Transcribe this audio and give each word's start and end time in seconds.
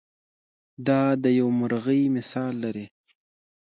دا 0.87 1.01
د 1.23 1.25
یوې 1.39 1.53
مرغۍ 1.59 2.01
مثال 2.17 2.53
لري. 2.63 2.85